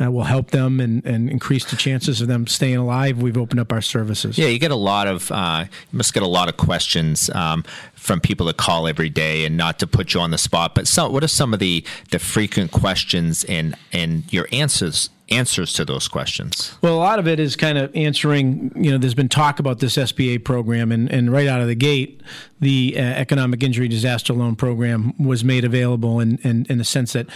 uh, 0.00 0.10
will 0.10 0.24
help 0.24 0.50
them 0.50 0.80
and, 0.80 1.04
and 1.04 1.30
increase 1.30 1.64
the 1.70 1.76
chances 1.76 2.20
of 2.20 2.28
them 2.28 2.46
staying 2.46 2.76
alive. 2.76 3.20
We've 3.20 3.36
opened 3.36 3.60
up 3.60 3.72
our 3.72 3.82
services. 3.82 4.38
Yeah, 4.38 4.48
you 4.48 4.58
get 4.58 4.70
a 4.70 4.76
lot 4.76 5.06
of 5.06 5.30
uh, 5.30 5.64
you 5.68 5.96
must 5.96 6.14
get 6.14 6.22
a 6.22 6.28
lot 6.28 6.48
of 6.48 6.56
questions 6.56 7.30
um, 7.30 7.64
from 7.94 8.20
people 8.20 8.46
that 8.46 8.56
call 8.56 8.86
every 8.86 9.10
day, 9.10 9.44
and 9.44 9.56
not 9.56 9.78
to 9.80 9.86
put 9.86 10.14
you 10.14 10.20
on 10.20 10.30
the 10.30 10.38
spot, 10.38 10.74
but 10.74 10.88
what 11.10 11.22
are 11.22 11.28
some 11.28 11.52
of 11.52 11.60
the 11.60 11.84
the 12.10 12.18
frequent 12.18 12.70
questions 12.72 13.44
and 13.44 13.74
and 13.92 14.32
your 14.32 14.48
answers 14.52 15.10
answers 15.30 15.72
to 15.74 15.84
those 15.84 16.08
questions? 16.08 16.76
Well, 16.82 16.94
a 16.94 16.98
lot 16.98 17.18
of 17.18 17.28
it 17.28 17.38
is 17.38 17.56
kind 17.56 17.78
of 17.78 17.94
answering. 17.94 18.72
You 18.74 18.90
know, 18.90 18.98
there's 18.98 19.14
been 19.14 19.28
talk 19.28 19.58
about 19.58 19.78
this 19.78 19.96
SBA 19.96 20.44
program, 20.44 20.92
and, 20.92 21.10
and 21.10 21.32
right 21.32 21.46
out 21.46 21.60
of 21.60 21.68
the 21.68 21.74
gate, 21.74 22.22
the 22.60 22.94
uh, 22.96 23.00
Economic 23.00 23.62
Injury 23.62 23.88
Disaster 23.88 24.32
Loan 24.32 24.56
Program 24.56 25.14
was 25.18 25.44
made 25.44 25.64
available, 25.64 26.20
in, 26.20 26.38
in, 26.38 26.66
in 26.68 26.78
the 26.78 26.84
sense 26.84 27.12
that 27.12 27.26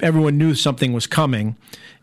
everyone 0.00 0.36
knew 0.36 0.54
something 0.54 0.92
was 0.92 1.06
coming, 1.06 1.56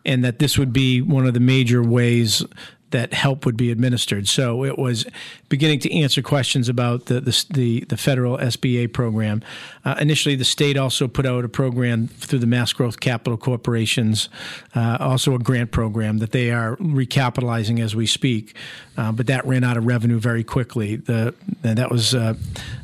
and 0.04 0.24
that 0.24 0.38
this 0.38 0.58
would 0.58 0.72
be 0.72 1.00
one 1.00 1.26
of 1.26 1.34
the 1.34 1.40
major 1.40 1.82
ways 1.82 2.44
that 2.92 3.12
help 3.12 3.44
would 3.44 3.56
be 3.56 3.70
administered. 3.70 4.28
So 4.28 4.64
it 4.64 4.78
was 4.78 5.04
beginning 5.48 5.80
to 5.80 5.92
answer 5.92 6.22
questions 6.22 6.68
about 6.68 7.06
the 7.06 7.20
the, 7.20 7.44
the, 7.50 7.80
the 7.88 7.96
federal 7.96 8.38
SBA 8.38 8.92
program. 8.92 9.42
Uh, 9.84 9.96
initially, 10.00 10.36
the 10.36 10.44
state 10.44 10.76
also 10.76 11.08
put 11.08 11.26
out 11.26 11.44
a 11.44 11.48
program 11.48 12.08
through 12.08 12.38
the 12.38 12.46
Mass 12.46 12.72
Growth 12.72 13.00
Capital 13.00 13.36
Corporations, 13.36 14.28
uh, 14.74 14.98
also 15.00 15.34
a 15.34 15.38
grant 15.38 15.72
program 15.72 16.18
that 16.18 16.32
they 16.32 16.50
are 16.50 16.76
recapitalizing 16.76 17.80
as 17.80 17.96
we 17.96 18.06
speak. 18.06 18.56
Uh, 18.96 19.10
but 19.10 19.26
that 19.26 19.44
ran 19.46 19.64
out 19.64 19.76
of 19.76 19.86
revenue 19.86 20.18
very 20.18 20.44
quickly. 20.44 20.96
The 20.96 21.34
that 21.62 21.90
was 21.90 22.14
uh, 22.14 22.34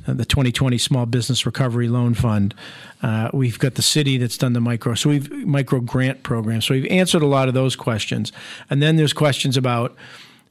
the 0.06 0.24
2020 0.24 0.78
Small 0.78 1.06
Business 1.06 1.44
Recovery 1.44 1.88
Loan 1.88 2.14
Fund. 2.14 2.54
Uh, 3.02 3.30
we've 3.32 3.58
got 3.58 3.74
the 3.74 3.82
city 3.82 4.18
that's 4.18 4.36
done 4.36 4.52
the 4.52 4.60
micro, 4.60 4.94
so 4.94 5.08
we've 5.10 5.30
micro 5.46 5.80
grant 5.80 6.22
program. 6.22 6.60
So 6.60 6.74
we've 6.74 6.90
answered 6.90 7.22
a 7.22 7.26
lot 7.26 7.48
of 7.48 7.54
those 7.54 7.76
questions, 7.76 8.32
and 8.70 8.82
then 8.82 8.96
there's 8.96 9.12
questions 9.12 9.56
about 9.56 9.96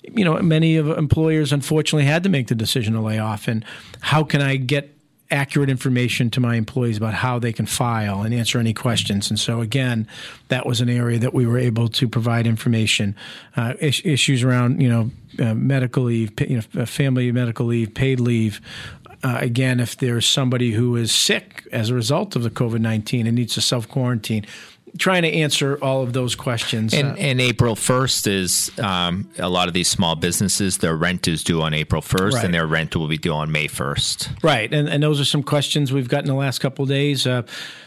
you 0.03 0.23
know, 0.23 0.41
many 0.41 0.77
of 0.77 0.87
employers 0.87 1.51
unfortunately 1.51 2.05
had 2.05 2.23
to 2.23 2.29
make 2.29 2.47
the 2.47 2.55
decision 2.55 2.93
to 2.93 3.01
lay 3.01 3.19
off. 3.19 3.49
And 3.49 3.65
how 3.99 4.23
can 4.23 4.41
I 4.41 4.55
get 4.55 4.97
accurate 5.29 5.69
information 5.69 6.29
to 6.31 6.39
my 6.39 6.55
employees 6.55 6.97
about 6.97 7.13
how 7.13 7.39
they 7.39 7.51
can 7.51 7.65
file 7.65 8.21
and 8.21 8.33
answer 8.33 8.59
any 8.59 8.73
questions. 8.73 9.29
And 9.29 9.39
so, 9.39 9.61
again, 9.61 10.07
that 10.47 10.65
was 10.65 10.81
an 10.81 10.89
area 10.89 11.19
that 11.19 11.33
we 11.33 11.45
were 11.45 11.57
able 11.57 11.89
to 11.89 12.07
provide 12.07 12.47
information. 12.47 13.15
Uh, 13.55 13.73
is- 13.79 14.01
issues 14.05 14.43
around, 14.43 14.81
you 14.81 14.89
know, 14.89 15.11
uh, 15.39 15.53
medical 15.53 16.03
leave, 16.03 16.31
you 16.41 16.61
know, 16.73 16.85
family 16.85 17.31
medical 17.31 17.65
leave, 17.65 17.93
paid 17.93 18.19
leave. 18.19 18.61
Uh, 19.23 19.37
again, 19.41 19.79
if 19.79 19.97
there's 19.97 20.25
somebody 20.25 20.71
who 20.71 20.95
is 20.95 21.11
sick 21.11 21.67
as 21.71 21.89
a 21.89 21.95
result 21.95 22.35
of 22.35 22.43
the 22.43 22.49
COVID 22.49 22.79
19 22.79 23.27
and 23.27 23.35
needs 23.35 23.55
to 23.55 23.61
self 23.61 23.87
quarantine, 23.87 24.45
trying 24.97 25.23
to 25.23 25.31
answer 25.31 25.77
all 25.81 26.01
of 26.01 26.13
those 26.13 26.35
questions. 26.35 26.93
And, 26.93 27.09
uh, 27.09 27.15
and 27.15 27.41
April 27.41 27.75
1st 27.75 28.27
is 28.27 28.71
um, 28.79 29.29
a 29.37 29.49
lot 29.49 29.67
of 29.67 29.73
these 29.73 29.87
small 29.87 30.15
businesses, 30.15 30.77
their 30.77 30.95
rent 30.95 31.27
is 31.27 31.43
due 31.43 31.61
on 31.61 31.73
April 31.73 32.01
1st 32.01 32.33
right. 32.33 32.45
and 32.45 32.53
their 32.53 32.67
rent 32.67 32.95
will 32.95 33.07
be 33.07 33.17
due 33.17 33.33
on 33.33 33.51
May 33.51 33.67
1st. 33.67 34.43
Right. 34.43 34.71
And, 34.73 34.87
and 34.87 35.03
those 35.03 35.19
are 35.19 35.25
some 35.25 35.43
questions 35.43 35.91
we've 35.91 36.09
gotten 36.09 36.27
the 36.27 36.35
last 36.35 36.59
couple 36.59 36.83
of 36.83 36.89
days. 36.89 37.27
Uh, 37.27 37.43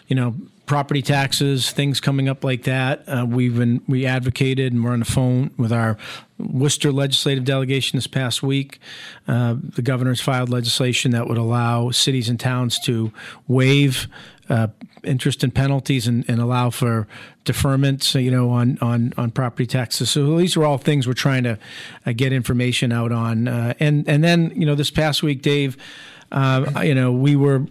you 0.09 0.17
know, 0.17 0.35
property 0.67 1.03
taxes, 1.03 1.71
things 1.71 2.01
coming 2.01 2.29
up 2.29 2.45
like 2.45 2.63
that. 2.65 3.03
Uh, 3.09 3.27
we've 3.29 3.57
been 3.57 3.83
we 3.89 4.07
advocated, 4.07 4.73
and 4.73 4.85
we're 4.85 4.93
on 4.93 5.01
the 5.01 5.05
phone 5.05 5.51
with 5.57 5.73
our 5.73 5.97
Worcester 6.41 6.93
legislative 6.93 7.45
delegation 7.45 7.97
this 7.97 8.07
past 8.07 8.43
week. 8.43 8.79
Uh, 9.29 9.57
the 9.59 9.83
governor's 9.83 10.21
filed 10.21 10.49
legislation 10.49 11.11
that 11.13 11.29
would 11.29 11.39
allow 11.39 11.91
cities 11.91 12.29
and 12.29 12.39
towns 12.39 12.79
to 12.81 13.13
waive 13.49 14.09
uh, 14.49 14.67
interest 15.05 15.45
and 15.45 15.55
penalties 15.55 16.07
and, 16.07 16.29
and, 16.29 16.41
allow 16.41 16.71
for 16.71 17.07
deferments, 17.45 18.21
you 18.21 18.31
know, 18.31 18.51
on, 18.51 18.77
on, 18.81 19.15
on 19.17 19.31
property 19.31 19.67
taxes. 19.67 20.11
So 20.11 20.37
these 20.37 20.57
are 20.57 20.65
all 20.65 20.77
things 20.77 21.07
we're 21.07 21.13
trying 21.13 21.45
to 21.45 21.57
uh, 22.05 22.13
get 22.13 22.33
information 22.33 22.91
out 22.91 23.13
on. 23.13 23.47
Uh, 23.47 23.75
and 23.79 24.07
and 24.09 24.25
then 24.25 24.53
you 24.57 24.67
know 24.67 24.75
this 24.75 24.91
past 24.91 25.23
week, 25.23 25.41
Dave, 25.41 25.77
uh, 26.33 26.83
you 26.85 26.95
know 26.97 27.13
we 27.13 27.37
were 27.37 27.65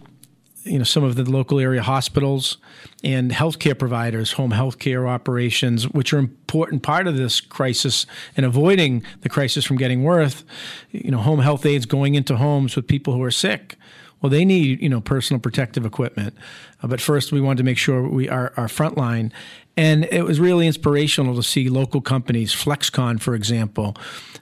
you 0.64 0.78
know 0.78 0.84
some 0.84 1.04
of 1.04 1.16
the 1.16 1.24
local 1.24 1.58
area 1.58 1.82
hospitals 1.82 2.58
and 3.02 3.30
healthcare 3.30 3.78
providers, 3.78 4.32
home 4.32 4.52
healthcare 4.52 5.08
operations, 5.08 5.88
which 5.88 6.12
are 6.12 6.18
important 6.18 6.82
part 6.82 7.06
of 7.06 7.16
this 7.16 7.40
crisis 7.40 8.06
and 8.36 8.44
avoiding 8.44 9.02
the 9.22 9.28
crisis 9.28 9.64
from 9.64 9.76
getting 9.76 10.02
worse. 10.02 10.44
You 10.90 11.10
know, 11.10 11.18
home 11.18 11.40
health 11.40 11.64
aides 11.64 11.86
going 11.86 12.14
into 12.14 12.36
homes 12.36 12.76
with 12.76 12.86
people 12.86 13.14
who 13.14 13.22
are 13.22 13.30
sick. 13.30 13.76
Well, 14.20 14.30
they 14.30 14.44
need 14.44 14.82
you 14.82 14.88
know 14.88 15.00
personal 15.00 15.40
protective 15.40 15.86
equipment, 15.86 16.34
uh, 16.82 16.88
but 16.88 17.00
first 17.00 17.32
we 17.32 17.40
wanted 17.40 17.58
to 17.58 17.64
make 17.64 17.78
sure 17.78 18.06
we 18.06 18.28
are 18.28 18.52
our 18.56 18.66
frontline. 18.66 19.32
and 19.76 20.04
it 20.06 20.24
was 20.24 20.38
really 20.38 20.66
inspirational 20.66 21.34
to 21.36 21.42
see 21.42 21.70
local 21.70 22.02
companies, 22.02 22.54
Flexcon, 22.54 23.18
for 23.20 23.34
example. 23.34 23.96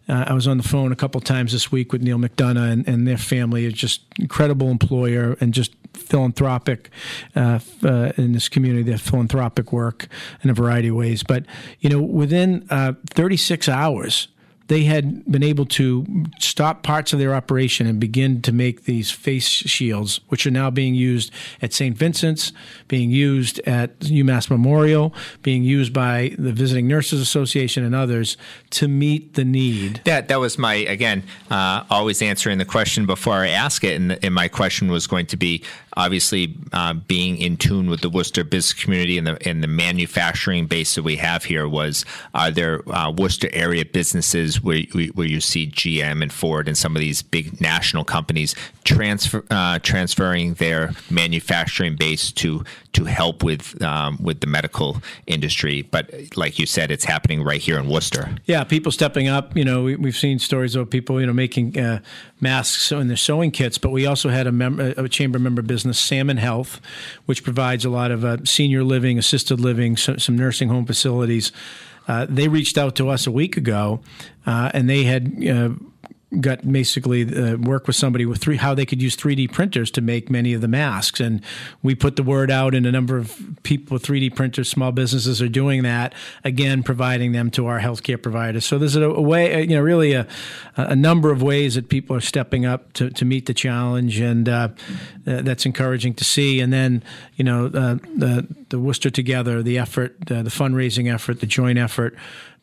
Uh, 0.08 0.24
I 0.26 0.32
was 0.32 0.48
on 0.48 0.56
the 0.56 0.62
phone 0.64 0.90
a 0.90 0.96
couple 0.96 1.20
times 1.20 1.52
this 1.52 1.70
week 1.70 1.92
with 1.92 2.02
Neil 2.02 2.18
McDonough 2.18 2.72
and, 2.72 2.88
and 2.88 3.06
their 3.06 3.18
family. 3.18 3.66
It's 3.66 3.78
just 3.78 4.00
incredible 4.18 4.70
employer 4.70 5.36
and 5.40 5.52
just 5.54 5.72
philanthropic 5.98 6.90
uh, 7.36 7.60
uh, 7.84 8.12
in 8.16 8.32
this 8.32 8.48
community. 8.48 8.82
Their 8.82 8.98
philanthropic 8.98 9.72
work 9.72 10.08
in 10.42 10.50
a 10.50 10.54
variety 10.54 10.88
of 10.88 10.96
ways, 10.96 11.22
but 11.22 11.44
you 11.80 11.90
know, 11.90 12.00
within 12.00 12.66
uh, 12.70 12.94
36 13.10 13.68
hours 13.68 14.28
they 14.68 14.84
had 14.84 15.24
been 15.30 15.42
able 15.42 15.64
to 15.64 16.06
stop 16.38 16.82
parts 16.82 17.12
of 17.12 17.18
their 17.18 17.34
operation 17.34 17.86
and 17.86 17.98
begin 17.98 18.40
to 18.42 18.52
make 18.52 18.84
these 18.84 19.10
face 19.10 19.46
shields, 19.46 20.20
which 20.28 20.46
are 20.46 20.50
now 20.50 20.70
being 20.70 20.94
used 20.94 21.32
at 21.60 21.72
St. 21.72 21.96
Vincent's, 21.96 22.52
being 22.86 23.10
used 23.10 23.58
at 23.60 23.98
UMass 24.00 24.50
Memorial, 24.50 25.14
being 25.42 25.64
used 25.64 25.92
by 25.92 26.34
the 26.38 26.52
Visiting 26.52 26.86
Nurses 26.86 27.20
Association 27.20 27.82
and 27.82 27.94
others 27.94 28.36
to 28.70 28.88
meet 28.88 29.34
the 29.34 29.44
need. 29.44 30.02
That 30.04 30.28
that 30.28 30.38
was 30.38 30.58
my 30.58 30.74
again 30.74 31.24
uh, 31.50 31.84
always 31.90 32.20
answering 32.20 32.58
the 32.58 32.66
question 32.66 33.06
before 33.06 33.34
I 33.34 33.48
ask 33.48 33.82
it, 33.84 33.96
and, 33.96 34.22
and 34.22 34.34
my 34.34 34.48
question 34.48 34.88
was 34.88 35.06
going 35.06 35.26
to 35.26 35.36
be 35.36 35.64
obviously 35.98 36.56
uh, 36.72 36.94
being 36.94 37.36
in 37.38 37.56
tune 37.56 37.90
with 37.90 38.00
the 38.00 38.08
Worcester 38.08 38.44
business 38.44 38.72
community 38.72 39.18
and 39.18 39.26
the 39.26 39.48
and 39.48 39.62
the 39.62 39.68
manufacturing 39.68 40.66
base 40.66 40.94
that 40.94 41.02
we 41.02 41.16
have 41.16 41.44
here 41.44 41.68
was 41.68 42.04
are 42.34 42.50
there 42.50 42.88
uh, 42.88 43.10
Worcester 43.10 43.50
area 43.52 43.84
businesses 43.84 44.62
where 44.62 44.82
where 45.14 45.26
you 45.26 45.40
see 45.40 45.66
GM 45.66 46.22
and 46.22 46.32
Ford 46.32 46.68
and 46.68 46.78
some 46.78 46.94
of 46.94 47.00
these 47.00 47.20
big 47.20 47.60
national 47.60 48.04
companies 48.04 48.54
transfer 48.84 49.44
uh, 49.50 49.80
transferring 49.80 50.54
their 50.54 50.92
manufacturing 51.10 51.96
base 51.96 52.30
to 52.32 52.64
to 52.98 53.04
help 53.04 53.44
with 53.44 53.80
um, 53.80 54.18
with 54.20 54.40
the 54.40 54.46
medical 54.48 55.00
industry, 55.28 55.82
but 55.82 56.12
like 56.36 56.58
you 56.58 56.66
said, 56.66 56.90
it's 56.90 57.04
happening 57.04 57.44
right 57.44 57.60
here 57.60 57.78
in 57.78 57.88
Worcester. 57.88 58.36
Yeah, 58.46 58.64
people 58.64 58.90
stepping 58.90 59.28
up. 59.28 59.56
You 59.56 59.64
know, 59.64 59.84
we, 59.84 59.96
have 60.02 60.16
seen 60.16 60.40
stories 60.40 60.74
of 60.74 60.90
people 60.90 61.20
you 61.20 61.26
know 61.26 61.32
making 61.32 61.78
uh, 61.78 62.00
masks 62.40 62.90
and 62.90 63.08
their 63.08 63.16
sewing 63.16 63.52
kits, 63.52 63.78
but 63.78 63.90
we 63.90 64.04
also 64.04 64.30
had 64.30 64.48
a, 64.48 65.00
a 65.00 65.08
chamber 65.08 65.38
member 65.38 65.62
business, 65.62 65.87
The 65.88 65.94
salmon 65.94 66.36
Health, 66.36 66.80
which 67.26 67.42
provides 67.42 67.84
a 67.84 67.90
lot 67.90 68.10
of 68.10 68.24
uh, 68.24 68.44
senior 68.44 68.84
living, 68.84 69.18
assisted 69.18 69.60
living, 69.60 69.96
so, 69.96 70.16
some 70.16 70.36
nursing 70.36 70.68
home 70.68 70.86
facilities. 70.86 71.52
Uh, 72.06 72.26
they 72.28 72.48
reached 72.48 72.78
out 72.78 72.96
to 72.96 73.08
us 73.08 73.26
a 73.26 73.30
week 73.30 73.56
ago, 73.56 74.00
uh, 74.46 74.70
and 74.72 74.88
they 74.88 75.04
had 75.04 75.46
uh, 75.46 75.70
got 76.40 76.70
basically 76.70 77.24
uh, 77.34 77.56
work 77.56 77.86
with 77.86 77.96
somebody 77.96 78.26
with 78.26 78.38
three 78.38 78.56
how 78.56 78.74
they 78.74 78.84
could 78.84 79.00
use 79.00 79.16
3D 79.16 79.50
printers 79.50 79.90
to 79.90 80.02
make 80.02 80.28
many 80.28 80.52
of 80.52 80.60
the 80.60 80.68
masks. 80.68 81.20
And 81.20 81.42
we 81.82 81.94
put 81.94 82.16
the 82.16 82.22
word 82.22 82.50
out 82.50 82.74
and 82.74 82.84
a 82.84 82.92
number 82.92 83.16
of 83.16 83.40
people 83.62 83.94
with 83.94 84.04
3D 84.04 84.34
printers 84.36 84.68
small 84.68 84.92
businesses 84.92 85.40
are 85.40 85.48
doing 85.48 85.82
that 85.84 86.14
again 86.44 86.82
providing 86.82 87.32
them 87.32 87.50
to 87.52 87.66
our 87.66 87.80
healthcare 87.80 88.22
providers. 88.22 88.66
So 88.66 88.78
there's 88.78 88.94
a, 88.94 89.04
a 89.04 89.22
way 89.22 89.62
you 89.62 89.74
know 89.74 89.80
really 89.80 90.12
a, 90.12 90.26
a 90.76 90.94
number 90.94 91.30
of 91.30 91.42
ways 91.42 91.76
that 91.76 91.88
people 91.88 92.14
are 92.14 92.20
stepping 92.20 92.66
up 92.66 92.92
to, 92.94 93.08
to 93.10 93.24
meet 93.24 93.46
the 93.46 93.54
challenge. 93.54 94.20
And 94.20 94.48
uh, 94.48 94.68
uh, 95.26 95.42
that's 95.42 95.64
encouraging 95.64 96.14
to 96.14 96.24
see. 96.24 96.60
And 96.60 96.72
then 96.72 97.02
you 97.36 97.44
know 97.44 97.66
uh, 97.66 97.94
the 98.16 98.46
the 98.68 98.78
Worcester 98.78 99.08
together 99.08 99.62
the 99.62 99.78
effort 99.78 100.16
uh, 100.30 100.42
the 100.42 100.50
fundraising 100.50 101.12
effort 101.12 101.40
the 101.40 101.46
joint 101.46 101.78
effort 101.78 102.14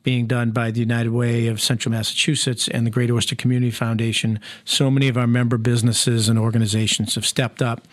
being 0.06 0.28
done 0.28 0.52
by 0.52 0.70
the 0.70 0.80
United 0.80 1.10
Way 1.10 1.48
of 1.48 1.60
Central 1.60 1.92
Massachusetts 1.92 2.68
and 2.68 2.86
the 2.86 2.92
Greater 2.92 3.16
Worcester 3.16 3.36
Community 3.36 3.72
Foundation. 3.72 4.40
So 4.64 4.92
many 4.92 5.08
of 5.08 5.18
our 5.18 5.26
member 5.26 5.58
businesses 5.58 6.30
and 6.30 6.38
organizations 6.38 7.16
have 7.16 7.26
stepped 7.26 7.62
up. 7.62 7.88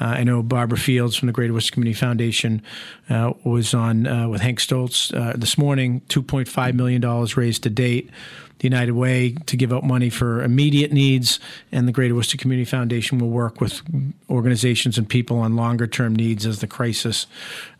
Uh, 0.00 0.06
I 0.06 0.24
know 0.24 0.42
Barbara 0.42 0.78
Fields 0.78 1.14
from 1.14 1.26
the 1.26 1.32
Greater 1.32 1.52
Worcester 1.52 1.74
Community 1.74 1.98
Foundation 1.98 2.62
uh, 3.10 3.34
was 3.44 3.74
on 3.74 4.06
uh, 4.06 4.28
with 4.28 4.40
Hank 4.40 4.60
Stolz 4.60 5.14
uh, 5.14 5.34
this 5.36 5.58
morning, 5.58 6.00
$2.5 6.08 6.74
million 6.74 7.26
raised 7.36 7.62
to 7.64 7.70
date 7.70 8.10
the 8.58 8.66
United 8.66 8.92
Way 8.92 9.32
to 9.46 9.56
give 9.56 9.72
out 9.72 9.84
money 9.84 10.10
for 10.10 10.42
immediate 10.42 10.92
needs, 10.92 11.38
and 11.70 11.86
the 11.86 11.92
Greater 11.92 12.14
Worcester 12.14 12.36
Community 12.36 12.68
Foundation 12.68 13.18
will 13.18 13.30
work 13.30 13.60
with 13.60 13.82
organizations 14.28 14.98
and 14.98 15.08
people 15.08 15.38
on 15.38 15.56
longer 15.56 15.86
term 15.86 16.14
needs 16.14 16.44
as 16.44 16.60
the 16.60 16.66
crisis 16.66 17.26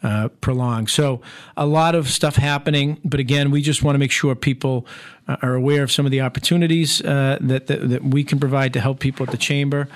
uh, 0.03 0.29
prolongs. 0.41 0.93
So, 0.93 1.21
a 1.57 1.67
lot 1.67 1.95
of 1.95 2.09
stuff 2.09 2.37
happening, 2.37 3.01
but 3.05 3.21
again, 3.21 3.51
we 3.51 3.63
just 3.63 3.83
want 3.83 3.95
to 3.95 3.99
make 3.99 4.13
sure 4.13 4.35
people 4.35 4.87
uh, 5.27 5.37
are 5.43 5.55
aware 5.55 5.83
of 5.83 5.91
some 5.91 6.07
of 6.07 6.13
the 6.13 6.21
opportunities 6.21 7.03
uh, 7.03 7.39
that, 7.41 7.67
that, 7.67 7.89
that 7.89 8.05
we 8.05 8.25
can 8.25 8.39
provide 8.39 8.73
to 8.75 8.81
help 8.81 9.01
people 9.01 9.25
at 9.27 9.33
the 9.33 9.39
chamber. 9.39 9.89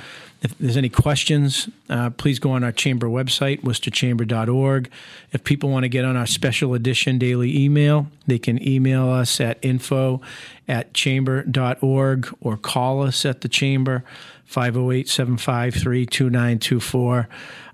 If 0.42 0.58
there's 0.58 0.76
any 0.76 0.88
questions, 0.88 1.68
uh, 1.88 2.10
please 2.10 2.40
go 2.40 2.50
on 2.50 2.64
our 2.64 2.72
chamber 2.72 3.06
website, 3.06 3.62
worcesterchamber.org. 3.62 4.90
If 5.30 5.44
people 5.44 5.70
want 5.70 5.84
to 5.84 5.88
get 5.88 6.04
on 6.04 6.16
our 6.16 6.26
special 6.26 6.74
edition 6.74 7.18
daily 7.18 7.56
email, 7.56 8.08
they 8.26 8.40
can 8.40 8.60
email 8.66 9.08
us 9.08 9.40
at 9.40 9.58
info 9.62 10.20
at 10.66 10.94
chamber.org 10.94 12.36
or 12.40 12.56
call 12.56 13.02
us 13.02 13.24
at 13.24 13.42
the 13.42 13.48
chamber, 13.48 14.02
508 14.44 15.08
753 15.08 16.06
2924. 16.06 17.28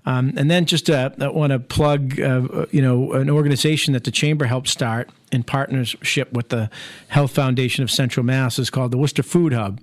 Um, 0.05 0.33
and 0.37 0.49
then 0.49 0.65
just 0.65 0.91
uh, 0.91 1.09
I 1.19 1.27
want 1.29 1.51
to 1.51 1.59
plug, 1.59 2.19
uh, 2.19 2.67
you 2.69 2.83
know, 2.83 3.13
an 3.13 3.31
organization 3.31 3.93
that 3.93 4.03
the 4.03 4.11
chamber 4.11 4.45
helped 4.45 4.67
start 4.67 5.09
in 5.31 5.43
partnership 5.43 6.31
with 6.33 6.49
the 6.49 6.69
Health 7.09 7.31
Foundation 7.31 7.83
of 7.83 7.91
Central 7.91 8.25
Mass 8.25 8.59
is 8.59 8.69
called 8.69 8.91
the 8.91 8.97
Worcester 8.97 9.23
Food 9.23 9.53
Hub. 9.53 9.79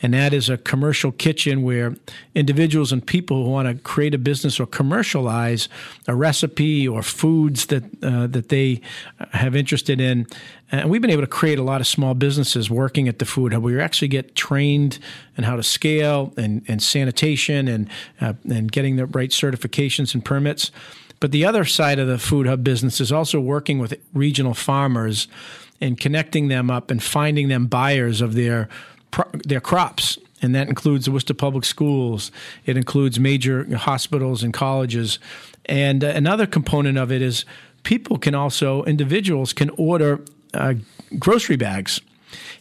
And 0.00 0.14
that 0.14 0.32
is 0.32 0.48
a 0.48 0.56
commercial 0.56 1.10
kitchen 1.10 1.62
where 1.62 1.96
individuals 2.34 2.92
and 2.92 3.04
people 3.04 3.44
who 3.44 3.50
want 3.50 3.68
to 3.68 3.82
create 3.82 4.14
a 4.14 4.18
business 4.18 4.60
or 4.60 4.66
commercialize 4.66 5.68
a 6.06 6.14
recipe 6.14 6.86
or 6.86 7.02
foods 7.02 7.66
that 7.66 7.84
uh, 8.02 8.28
that 8.28 8.48
they 8.48 8.80
have 9.32 9.56
interested 9.56 10.00
in. 10.00 10.26
And 10.70 10.88
we've 10.88 11.02
been 11.02 11.10
able 11.10 11.22
to 11.22 11.26
create 11.26 11.58
a 11.58 11.62
lot 11.62 11.80
of 11.80 11.86
small 11.86 12.14
businesses 12.14 12.70
working 12.70 13.08
at 13.08 13.18
the 13.18 13.24
Food 13.24 13.52
Hub. 13.52 13.62
We 13.62 13.80
actually 13.80 14.08
get 14.08 14.36
trained 14.36 14.98
in 15.36 15.44
how 15.44 15.56
to 15.56 15.62
scale 15.62 16.32
and, 16.36 16.64
and 16.68 16.82
sanitation 16.82 17.66
and 17.66 17.90
uh, 18.20 18.34
and 18.48 18.70
getting 18.70 18.96
the 18.96 19.06
right 19.06 19.30
certifications 19.30 20.14
and 20.14 20.24
permits. 20.24 20.70
But 21.20 21.32
the 21.32 21.44
other 21.44 21.64
side 21.64 21.98
of 21.98 22.06
the 22.06 22.18
Food 22.18 22.46
Hub 22.46 22.62
business 22.62 23.00
is 23.00 23.10
also 23.10 23.40
working 23.40 23.78
with 23.78 23.94
regional 24.12 24.54
farmers 24.54 25.28
and 25.80 25.98
connecting 25.98 26.48
them 26.48 26.70
up 26.70 26.90
and 26.90 27.02
finding 27.02 27.48
them 27.48 27.66
buyers 27.66 28.20
of 28.20 28.34
their 28.34 28.68
their 29.44 29.60
crops. 29.60 30.18
And 30.40 30.54
that 30.54 30.68
includes 30.68 31.06
the 31.06 31.12
Worcester 31.12 31.34
Public 31.34 31.64
Schools. 31.64 32.30
It 32.66 32.76
includes 32.76 33.18
major 33.18 33.76
hospitals 33.76 34.42
and 34.42 34.54
colleges. 34.54 35.18
And 35.66 36.04
uh, 36.04 36.08
another 36.08 36.46
component 36.46 36.96
of 36.96 37.10
it 37.10 37.22
is 37.22 37.44
people 37.82 38.18
can 38.18 38.34
also, 38.34 38.84
individuals 38.84 39.52
can 39.52 39.70
order 39.70 40.20
uh, 40.54 40.74
grocery 41.18 41.56
bags. 41.56 42.00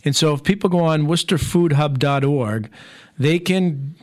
And 0.04 0.16
so 0.16 0.34
if 0.34 0.44
people 0.44 0.70
go 0.70 0.80
on 0.80 1.04
worcesterfoodhub.org, 1.04 2.70
they 3.18 3.40
can, 3.40 3.96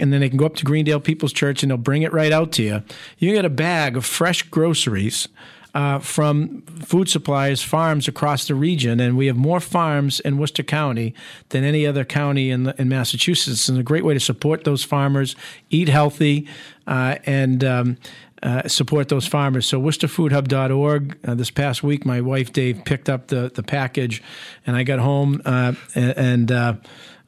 and 0.00 0.12
then 0.12 0.20
they 0.20 0.28
can 0.28 0.38
go 0.38 0.46
up 0.46 0.56
to 0.56 0.64
Greendale 0.64 1.00
People's 1.00 1.32
Church 1.32 1.62
and 1.62 1.70
they'll 1.70 1.78
bring 1.78 2.02
it 2.02 2.12
right 2.12 2.32
out 2.32 2.52
to 2.52 2.62
you. 2.62 2.82
You 3.18 3.34
get 3.34 3.44
a 3.44 3.50
bag 3.50 3.96
of 3.96 4.04
fresh 4.04 4.42
groceries 4.42 5.28
uh, 5.74 5.98
from 6.00 6.62
food 6.82 7.08
suppliers, 7.08 7.62
farms 7.62 8.08
across 8.08 8.46
the 8.46 8.54
region, 8.54 9.00
and 9.00 9.16
we 9.16 9.26
have 9.26 9.36
more 9.36 9.60
farms 9.60 10.20
in 10.20 10.38
Worcester 10.38 10.62
County 10.62 11.14
than 11.50 11.64
any 11.64 11.86
other 11.86 12.04
county 12.04 12.50
in, 12.50 12.68
in 12.78 12.88
Massachusetts. 12.88 13.68
And 13.68 13.78
a 13.78 13.82
great 13.82 14.04
way 14.04 14.14
to 14.14 14.20
support 14.20 14.64
those 14.64 14.84
farmers, 14.84 15.36
eat 15.68 15.88
healthy, 15.88 16.48
uh, 16.86 17.16
and 17.24 17.62
um, 17.62 17.96
uh, 18.42 18.66
support 18.66 19.08
those 19.08 19.26
farmers. 19.26 19.66
So 19.66 19.80
WorcesterFoodHub.org. 19.80 21.18
Uh, 21.24 21.34
this 21.34 21.50
past 21.50 21.82
week, 21.82 22.04
my 22.04 22.20
wife 22.20 22.52
Dave 22.52 22.84
picked 22.84 23.08
up 23.08 23.28
the 23.28 23.50
the 23.54 23.62
package, 23.62 24.22
and 24.66 24.76
I 24.76 24.82
got 24.82 24.98
home 24.98 25.42
uh, 25.44 25.74
and. 25.94 26.50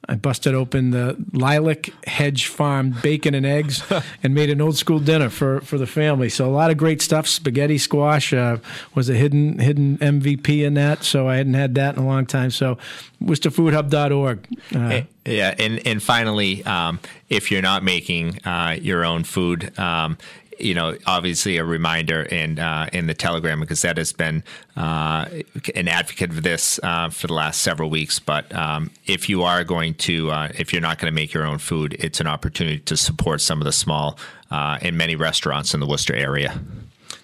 I 0.08 0.16
busted 0.16 0.52
open 0.52 0.90
the 0.90 1.16
Lilac 1.32 1.90
Hedge 2.06 2.46
Farm 2.46 2.94
bacon 3.02 3.34
and 3.34 3.46
eggs 3.46 3.84
and 4.22 4.34
made 4.34 4.50
an 4.50 4.60
old 4.60 4.76
school 4.76 4.98
dinner 4.98 5.28
for, 5.28 5.60
for 5.60 5.78
the 5.78 5.86
family. 5.86 6.28
So 6.28 6.48
a 6.48 6.50
lot 6.50 6.72
of 6.72 6.76
great 6.76 7.00
stuff. 7.00 7.28
Spaghetti 7.28 7.78
squash 7.78 8.32
uh, 8.32 8.58
was 8.94 9.08
a 9.08 9.14
hidden 9.14 9.60
hidden 9.60 9.98
MVP 9.98 10.64
in 10.64 10.74
that. 10.74 11.04
So 11.04 11.28
I 11.28 11.36
hadn't 11.36 11.54
had 11.54 11.76
that 11.76 11.96
in 11.96 12.02
a 12.02 12.06
long 12.06 12.26
time. 12.26 12.50
So 12.50 12.78
worcesterfoodhub.org. 13.22 14.48
Uh, 14.74 15.02
yeah, 15.24 15.54
and 15.56 15.86
and 15.86 16.02
finally, 16.02 16.64
um, 16.64 16.98
if 17.28 17.52
you're 17.52 17.62
not 17.62 17.84
making 17.84 18.44
uh, 18.44 18.76
your 18.80 19.04
own 19.04 19.22
food, 19.22 19.78
um, 19.78 20.18
you 20.58 20.74
know, 20.74 20.96
obviously 21.06 21.56
a 21.56 21.64
reminder 21.64 22.22
in 22.22 22.58
uh, 22.58 22.88
in 22.92 23.06
the 23.06 23.14
Telegram 23.14 23.60
because 23.60 23.82
that 23.82 23.96
has 23.96 24.12
been 24.12 24.42
uh, 24.76 25.26
an 25.74 25.88
advocate 25.88 26.30
of 26.30 26.42
this 26.42 26.78
uh, 26.82 27.10
for 27.10 27.26
the 27.26 27.34
last 27.34 27.62
several 27.62 27.90
weeks. 27.90 28.18
But 28.18 28.54
um, 28.54 28.90
if 29.06 29.28
you 29.28 29.42
are 29.42 29.64
going 29.64 29.94
to, 29.94 30.30
uh, 30.30 30.48
if 30.58 30.72
you're 30.72 30.82
not 30.82 30.98
going 30.98 31.10
to 31.10 31.14
make 31.14 31.32
your 31.32 31.46
own 31.46 31.58
food, 31.58 31.96
it's 31.98 32.20
an 32.20 32.26
opportunity 32.26 32.78
to 32.80 32.96
support 32.96 33.40
some 33.40 33.60
of 33.60 33.64
the 33.64 33.72
small 33.72 34.18
uh, 34.50 34.78
and 34.82 34.96
many 34.96 35.16
restaurants 35.16 35.74
in 35.74 35.80
the 35.80 35.86
Worcester 35.86 36.14
area. 36.14 36.60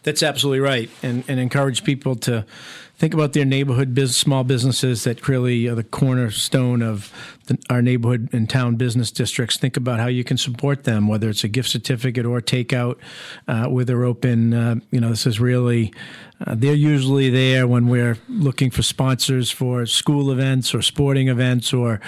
That's 0.02 0.22
absolutely 0.22 0.60
right, 0.60 0.90
and 1.02 1.24
and 1.28 1.40
encourage 1.40 1.84
people 1.84 2.16
to 2.16 2.46
think 2.98 3.14
about 3.14 3.32
their 3.32 3.44
neighborhood 3.44 3.94
biz, 3.94 4.16
small 4.16 4.44
businesses 4.44 5.04
that 5.04 5.28
really 5.28 5.68
are 5.68 5.74
the 5.74 5.84
cornerstone 5.84 6.82
of 6.82 7.12
the, 7.46 7.56
our 7.70 7.80
neighborhood 7.80 8.28
and 8.32 8.50
town 8.50 8.74
business 8.74 9.10
districts. 9.10 9.56
Think 9.56 9.76
about 9.76 10.00
how 10.00 10.08
you 10.08 10.24
can 10.24 10.36
support 10.36 10.84
them, 10.84 11.06
whether 11.06 11.28
it's 11.28 11.44
a 11.44 11.48
gift 11.48 11.70
certificate 11.70 12.26
or 12.26 12.40
takeout, 12.40 12.96
uh, 13.46 13.66
where 13.66 13.84
they're 13.84 14.04
open. 14.04 14.52
Uh, 14.52 14.76
you 14.90 15.00
know, 15.00 15.10
this 15.10 15.26
is 15.26 15.38
really 15.40 15.92
uh, 16.46 16.54
they're 16.56 16.74
usually 16.74 17.30
there 17.30 17.66
when 17.66 17.88
we're 17.88 18.16
looking 18.28 18.70
for 18.70 18.82
sponsors 18.82 19.50
for 19.50 19.86
school 19.86 20.30
events 20.30 20.72
or 20.72 20.82
sporting 20.82 21.28
events 21.28 21.72
or 21.72 22.00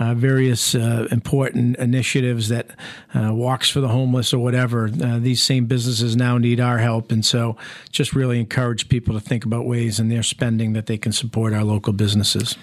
uh, 0.00 0.12
various 0.12 0.74
uh, 0.74 1.06
important 1.12 1.76
initiatives 1.76 2.48
that 2.48 2.66
uh, 3.14 3.32
walks 3.32 3.70
for 3.70 3.80
the 3.80 3.88
homeless 3.88 4.34
or 4.34 4.38
whatever. 4.38 4.90
These 4.90 5.42
same 5.42 5.66
businesses 5.66 6.16
now 6.16 6.36
need 6.38 6.58
our 6.58 6.78
help, 6.78 7.12
and 7.12 7.24
so 7.24 7.56
just 7.90 8.14
really 8.14 8.40
encourage 8.40 8.88
people 8.88 9.14
to 9.14 9.20
think 9.20 9.44
about 9.44 9.66
ways 9.66 10.00
in 10.00 10.08
their 10.08 10.22
spending 10.36 10.74
that 10.74 10.84
they 10.84 10.98
can 10.98 11.12
support 11.12 11.54
our 11.54 11.64
local 11.64 11.94
businesses. 11.94 12.58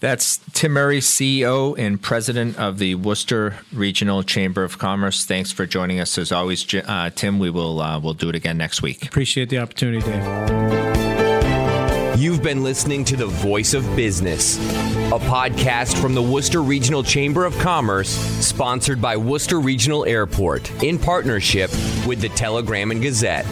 That's 0.00 0.40
Tim 0.52 0.72
Murray, 0.72 0.98
CEO 0.98 1.74
and 1.78 2.02
President 2.02 2.58
of 2.58 2.78
the 2.78 2.96
Worcester 2.96 3.54
Regional 3.72 4.22
Chamber 4.22 4.62
of 4.62 4.76
Commerce. 4.76 5.24
Thanks 5.24 5.50
for 5.50 5.64
joining 5.64 6.00
us 6.00 6.18
as 6.18 6.32
always, 6.32 6.66
uh, 6.74 7.08
Tim. 7.14 7.38
We 7.38 7.48
will 7.48 7.80
uh, 7.80 7.98
we'll 7.98 8.12
do 8.12 8.28
it 8.28 8.34
again 8.34 8.58
next 8.58 8.82
week. 8.82 9.06
Appreciate 9.06 9.48
the 9.48 9.58
opportunity, 9.58 10.04
Dave. 10.04 10.22
You've 12.18 12.42
been 12.42 12.62
listening 12.62 13.04
to 13.06 13.16
The 13.16 13.26
Voice 13.26 13.72
of 13.72 13.84
Business, 13.96 14.58
a 14.58 15.18
podcast 15.18 15.98
from 15.98 16.14
the 16.14 16.22
Worcester 16.22 16.60
Regional 16.60 17.02
Chamber 17.02 17.46
of 17.46 17.58
Commerce, 17.58 18.10
sponsored 18.10 19.00
by 19.00 19.16
Worcester 19.16 19.60
Regional 19.60 20.04
Airport 20.04 20.70
in 20.82 20.98
partnership 20.98 21.70
with 22.06 22.20
the 22.20 22.28
Telegram 22.28 22.90
and 22.90 23.00
Gazette. 23.00 23.46